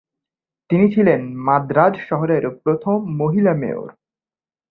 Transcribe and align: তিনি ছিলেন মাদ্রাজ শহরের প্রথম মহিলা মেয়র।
তিনি 0.69 0.85
ছিলেন 0.93 1.21
মাদ্রাজ 1.45 1.93
শহরের 2.09 2.43
প্রথম 2.63 2.97
মহিলা 3.17 3.53
মেয়র। 3.53 3.89